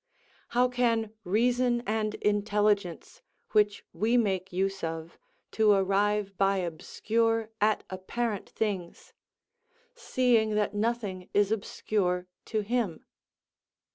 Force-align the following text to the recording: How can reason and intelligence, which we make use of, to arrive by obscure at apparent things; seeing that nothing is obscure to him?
How 0.57 0.67
can 0.67 1.13
reason 1.23 1.83
and 1.85 2.15
intelligence, 2.15 3.21
which 3.51 3.85
we 3.93 4.17
make 4.17 4.51
use 4.51 4.83
of, 4.83 5.19
to 5.51 5.73
arrive 5.73 6.35
by 6.39 6.57
obscure 6.57 7.51
at 7.61 7.83
apparent 7.87 8.49
things; 8.49 9.13
seeing 9.93 10.55
that 10.55 10.73
nothing 10.73 11.29
is 11.35 11.51
obscure 11.51 12.25
to 12.45 12.61
him? 12.61 13.05